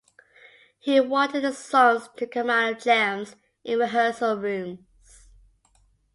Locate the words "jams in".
2.79-3.77